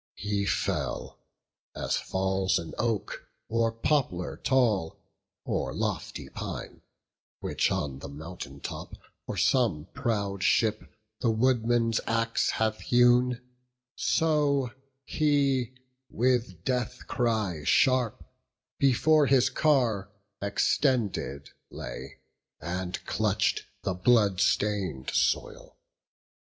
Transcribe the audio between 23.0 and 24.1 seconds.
clutch'd the